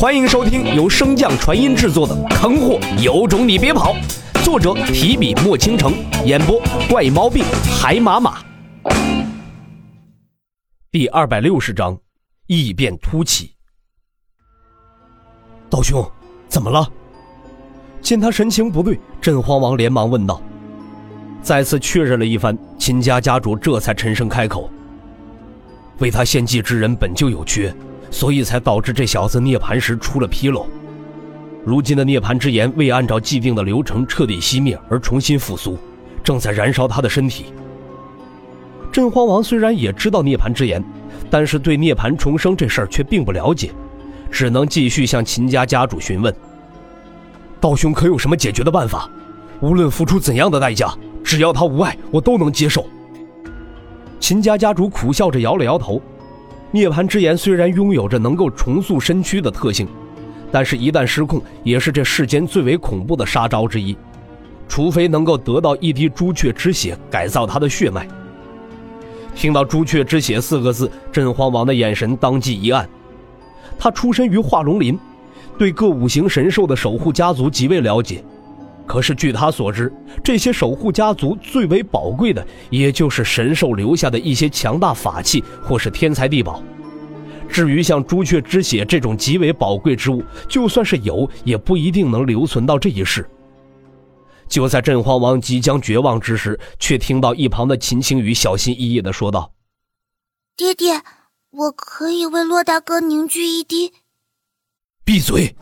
[0.00, 3.94] 欢迎收听由升降传音制作的《坑货有种你别跑》，
[4.42, 5.92] 作者提笔墨倾城，
[6.24, 6.58] 演播
[6.88, 7.44] 怪猫病
[7.78, 8.42] 海马马。
[10.90, 11.98] 第二百六十章，
[12.46, 13.52] 异变突起。
[15.68, 16.02] 道兄，
[16.48, 16.90] 怎么了？
[18.00, 20.40] 见他神情不对，镇荒王连忙问道。
[21.42, 24.70] 再次确认了一番，秦家家主这才沉声开口
[26.00, 27.70] ：“为他献祭之人本就有缺。”
[28.10, 30.66] 所以才导致这小子涅槃时出了纰漏。
[31.64, 35.78] 如今的涅槃之炎未按照既定的流程彻底熄灭而重新复苏，
[36.24, 37.46] 正在燃烧他的身体。
[38.90, 40.82] 镇荒王虽然也知道涅槃之炎，
[41.30, 43.70] 但是对涅槃重生这事儿却并不了解，
[44.30, 46.34] 只能继续向秦家家主询问
[47.60, 49.08] ：“道兄可有什么解决的办法？
[49.60, 50.92] 无论付出怎样的代价，
[51.22, 52.86] 只要他无碍，我都能接受。”
[54.18, 56.00] 秦家家主苦笑着摇了摇头。
[56.72, 59.88] 涅槃之炎虽然拥有着能够重塑身躯的特性，
[60.52, 63.96] 但是，一旦失控，也是这世间最为恐怖的杀招之一。
[64.68, 68.06] 除非能够得到一滴朱雀之血，改造他的血脉。
[69.34, 72.88] 听到“朱雀之血”四个字，镇荒王的眼神当即一暗。
[73.78, 74.96] 他出身于化龙林，
[75.58, 78.22] 对各五行神兽的守护家族极为了解。
[78.90, 86.60] 可是，据他所知，这些守护家族最为宝贵的，也就是神兽留下的一些强大法器或是天才地宝。
[87.48, 93.24] 至于像朱雀之血这种极为宝贵之物，就算是有，也不一定能留存到这一世。
[94.48, 99.52] 就在镇荒王即将绝望之时，却听到一旁的秦青雨小心翼翼地说道
[100.58, 101.00] ：“爹爹，
[101.50, 103.92] 我可以为洛大哥凝聚一滴。”
[105.06, 105.54] 闭嘴！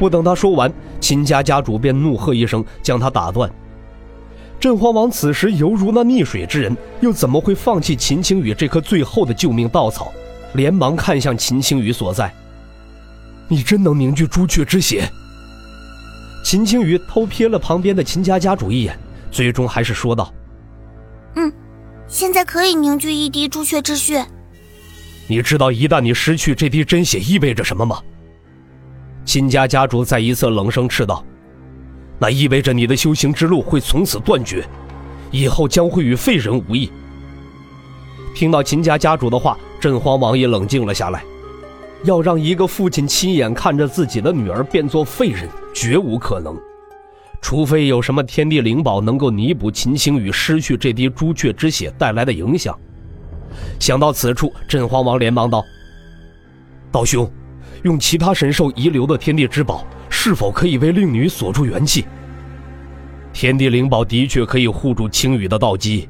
[0.00, 0.74] 不等他说完。
[1.00, 3.50] 秦家家主便怒喝一声，将他打断。
[4.60, 10.12] 镇荒王此时犹如那溺水之人，又怎么会放弃秦青雨这颗最后的救命稻草？
[10.54, 12.32] 连忙看向秦青雨所在。
[13.48, 15.08] 你真能凝聚朱雀之血？
[16.44, 18.98] 秦青雨偷瞥了旁边的秦家家主一眼，
[19.30, 20.32] 最终还是说道
[21.36, 21.52] ：“嗯，
[22.06, 24.26] 现在可以凝聚一滴朱雀之血。
[25.26, 28.02] 你知道一旦你失去这滴真血意味着什么吗？”
[29.28, 31.22] 秦家家主在一侧冷声斥道
[32.18, 34.66] ：“那意味着你的修行之路会从此断绝，
[35.30, 36.90] 以后将会与废人无异。”
[38.34, 41.22] 听到秦家家主的话，镇荒王也冷静了下来。
[42.04, 46.56] 要让一个父亲亲眼看着自己的女儿变作废人，绝无可能，
[47.42, 52.74] 除非有什么天地灵宝能够弥补秦星宇失去这滴朱雀之血带来的影响。
[53.78, 55.62] 想到此处，镇荒王连忙道
[56.90, 57.30] ：“道兄。”
[57.82, 62.04] 用其他神兽遗留的天地之宝，是否可以为令女锁住元气？
[63.32, 66.08] 天地灵宝的确可以护住青羽的道基，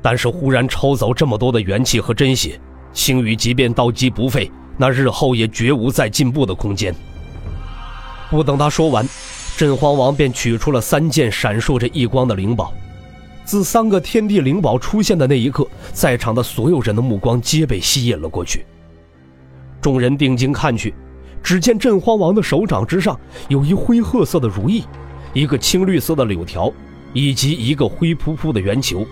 [0.00, 2.58] 但是忽然抽走这么多的元气和真血，
[2.92, 6.94] 青羽即便道基不废，那日后也绝无再进步的空间。
[8.30, 9.06] 不等他说完，
[9.58, 12.72] 镇荒王便取出了三件闪烁着异光的灵宝。
[13.44, 18.64] 自三个天地灵宝出现的那一刻，在场的所有人的目光皆被吸引了过去。
[19.82, 20.94] 众人定睛看去，
[21.42, 24.84] 只见镇荒王的手掌之上有一灰褐色的如意，
[25.34, 26.72] 一个青绿色的柳条，
[27.12, 29.04] 以及一个灰扑扑的圆球。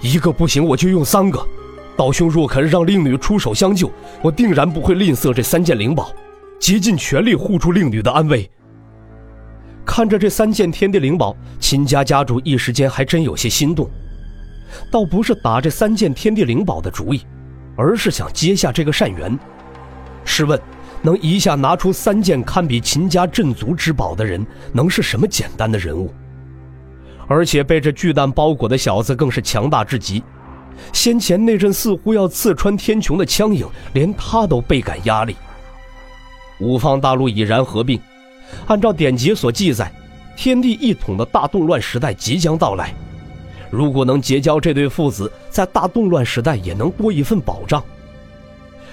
[0.00, 1.46] 一个不行，我就用三个。
[1.94, 3.90] 道兄若肯让令女出手相救，
[4.22, 6.10] 我定然不会吝啬这三件灵宝，
[6.58, 8.48] 竭尽全力护住令女的安危。
[9.84, 13.90] 看着这三件天地灵宝，秦家家主一时间还真有些心动，
[14.90, 17.20] 倒不是打这三件天地灵宝的主意。
[17.78, 19.38] 而是想接下这个善缘。
[20.24, 20.60] 试问，
[21.00, 26.12] 能一下拿出三件堪比秦家镇族之宝的人，能是什么简单的人物？
[27.28, 30.20] 而且被这巨蛋包裹的小子更是强大至极。
[30.92, 35.36] 先前那阵似乎要刺穿天穹的枪影，连他都倍感压力。
[36.58, 38.00] 五方大陆已然合并，
[38.66, 39.92] 按照典籍所记载，
[40.36, 42.92] 天地一统的大动乱时代即将到来。
[43.70, 47.82] 如果能结交这对父子，在大动乱时代也能多一份保障。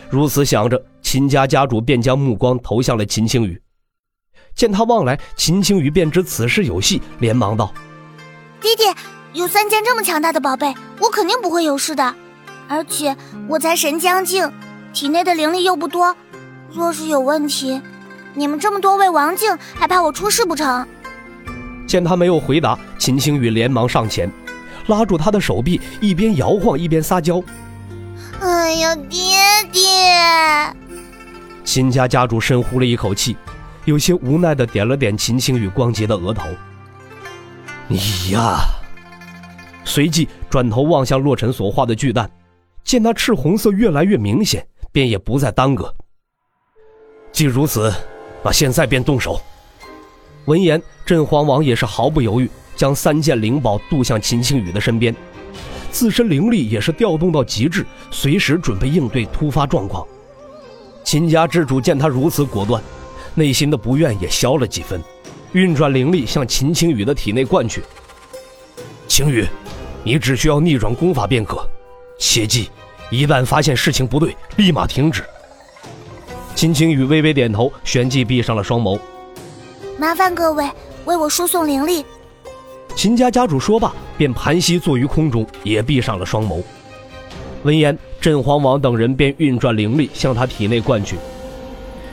[0.10, 3.62] 如此想着，秦家家主便将目光投向了秦青雨。
[4.54, 7.74] 见他望来，秦青雨便知此事有戏，连忙道
[8.62, 8.94] ：“爹爹，
[9.34, 12.16] 有三件这么强大的宝贝，我肯定不会有事的。
[12.68, 13.16] 而且
[13.48, 14.50] 我才神将境，
[14.94, 16.16] 体内的灵力又不多，
[16.72, 17.82] 若是有问题，
[18.34, 20.88] 你们这么多位王境，还怕我出事不成？”
[21.86, 24.32] 见他没有回答，秦青雨连忙上前。
[24.88, 27.42] 拉住他的手臂，一边摇晃一边撒娇。
[28.42, 29.20] 哎呀，爹
[29.72, 29.82] 爹！
[31.64, 33.36] 秦家家主深呼了一口气，
[33.86, 36.48] 有些无奈的点了点秦青雨光洁的额头。
[37.88, 38.00] 你
[38.32, 38.60] 呀，
[39.84, 42.30] 随即转头望向洛尘所画的巨蛋，
[42.84, 45.94] 见那赤红色越来越明显，便也不再耽搁。
[47.32, 47.92] 既如此，
[48.44, 49.42] 那现在便动手。
[50.46, 55.16] 闻言，镇荒王也是毫不犹豫，将三件灵宝渡向秦青雨的身边，
[55.92, 60.06] 自身灵力也是调动到极致，随时准备应对突发状况。
[61.04, 62.82] 秦家之主见他如此果断，
[63.34, 65.02] 内心的不愿也消了几分，
[65.54, 67.84] 运转灵力向秦青宇的体内灌去。
[69.08, 69.46] 青雨，
[70.04, 71.66] 你只需要逆转功法便可，
[72.18, 72.70] 切记，
[73.12, 75.24] 一旦发现事情不对，立马停止。
[76.56, 79.00] 秦青雨微微点头，旋即闭上了双眸。
[80.00, 80.70] 麻烦各位
[81.06, 82.04] 为我输送灵力。
[82.96, 86.64] 秦家家主说罢，便盘膝坐于空中，也闭上了双眸。
[87.64, 91.18] 闻言，镇皇王等人便运转灵力向他体内灌去。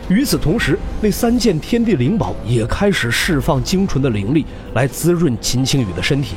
[0.09, 4.45] 与此同时，那三件天地灵宝也开始释放精纯的灵力
[4.75, 6.35] 来滋润秦青雨的身体。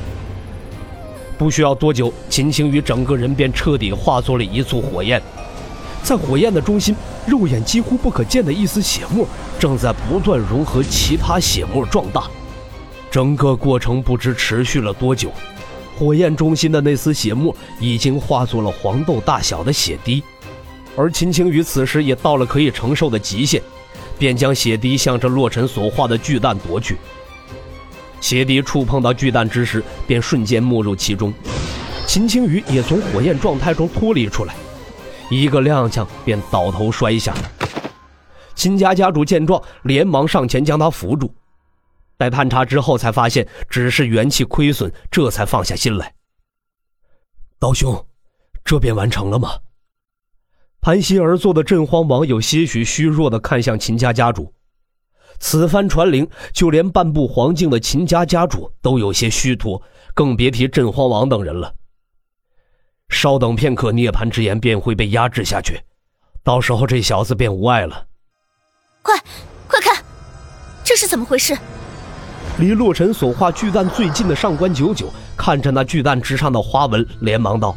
[1.40, 5.20] 不需要多久，秦青雨整个人便彻底化作了一簇火焰。
[6.04, 6.96] 在火焰的中心，
[7.26, 9.28] 肉眼几乎不可见的一丝血沫
[9.60, 12.30] 正在不断融合其他血沫壮大。
[13.16, 15.32] 整个过程不知持续了多久，
[15.98, 20.22] 火焰中心的那丝血沫已经化作了黄豆大小的血滴，
[20.98, 23.62] 而秦青雨此时也到了可以承受的极限，
[24.20, 26.98] 便将血滴向着洛尘所化的巨蛋夺去。
[28.20, 31.34] 血滴触碰到巨蛋之时，便瞬间没入其中，
[32.06, 34.54] 秦青雨也从火焰状态中脱离出来。
[35.30, 37.34] 一个踉跄，便倒头摔下。
[38.56, 41.34] 秦家家主见状，连忙上前将他扶住。
[42.18, 46.14] 待探查之后，才发现只是元气亏损，这才放下心来。
[47.60, 48.06] 道兄，
[48.64, 49.60] 这便完成了吗？
[50.82, 54.54] 盘膝而坐的镇荒王有些许虚弱的看向秦家家主。
[55.40, 59.82] 此番传灵，就连半步黄境的秦家家主都有些虚脱，
[60.14, 61.74] 更别提镇荒王等人了。
[63.10, 65.82] 稍等片刻，涅槃之炎便会被压制下去，
[66.44, 68.06] 到时候这小子便无碍了。
[69.02, 69.18] 快，
[69.68, 70.04] 快看，
[70.84, 71.58] 这是怎么回事？
[72.58, 77.76] 离洛尘所画巨蛋最近的上官九九看着那巨蛋之上的花纹，连忙道：“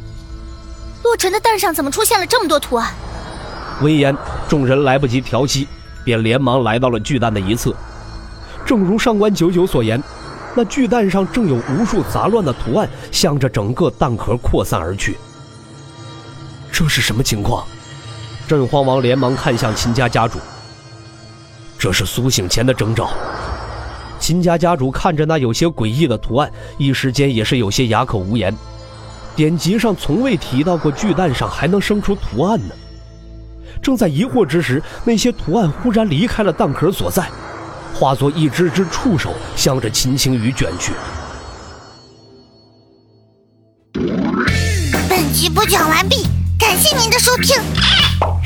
[1.02, 2.94] 洛尘的蛋上怎么出现了这么多图案？”
[3.82, 4.16] 闻言，
[4.48, 5.66] 众人来不及调息，
[6.04, 7.74] 便连忙来到了巨蛋的一侧。
[8.64, 10.02] 正如上官九九所言。
[10.54, 15.16] 那巨蛋上正有无数杂乱的图案，向着整个蛋壳扩散而去。
[16.72, 17.64] 这是什么情况？
[18.48, 20.38] 镇荒王连忙看向秦家家主。
[21.78, 23.10] 这是苏醒前的征兆。
[24.28, 28.54] 秦家家主看着那有些诡异的图案，一时间也是有些哑口无言。
[29.34, 32.74] 典籍上从未提到过巨蛋上还能生出图案呢。
[33.80, 37.26] 正在疑惑之时，那些图案忽然离开了蛋壳所在。
[37.94, 40.92] 化作一只只触手，向着秦青雨卷去。
[45.08, 46.26] 本集播讲完毕，
[46.58, 47.56] 感谢您的收听。